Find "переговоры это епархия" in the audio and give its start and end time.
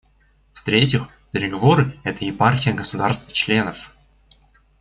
1.31-2.73